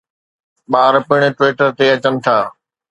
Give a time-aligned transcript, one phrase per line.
[0.71, 2.37] ٻار پاڻ Twitter تي اچن ٿا